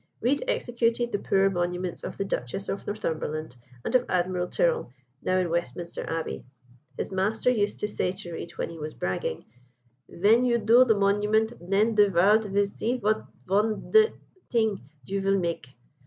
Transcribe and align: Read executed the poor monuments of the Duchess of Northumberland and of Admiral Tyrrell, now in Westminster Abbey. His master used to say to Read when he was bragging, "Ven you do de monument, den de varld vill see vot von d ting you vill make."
Read 0.19 0.43
executed 0.47 1.11
the 1.11 1.19
poor 1.19 1.47
monuments 1.47 2.03
of 2.03 2.17
the 2.17 2.25
Duchess 2.25 2.69
of 2.69 2.87
Northumberland 2.87 3.55
and 3.85 3.93
of 3.93 4.03
Admiral 4.09 4.47
Tyrrell, 4.47 4.91
now 5.21 5.37
in 5.37 5.51
Westminster 5.51 6.03
Abbey. 6.09 6.43
His 6.97 7.11
master 7.11 7.51
used 7.51 7.77
to 7.81 7.87
say 7.87 8.11
to 8.11 8.33
Read 8.33 8.49
when 8.57 8.71
he 8.71 8.79
was 8.79 8.95
bragging, 8.95 9.45
"Ven 10.09 10.43
you 10.43 10.57
do 10.57 10.85
de 10.85 10.95
monument, 10.95 11.53
den 11.69 11.93
de 11.93 12.09
varld 12.09 12.45
vill 12.45 12.65
see 12.65 12.97
vot 12.97 13.27
von 13.45 13.91
d 13.91 14.07
ting 14.49 14.81
you 15.05 15.21
vill 15.21 15.37
make." 15.37 15.67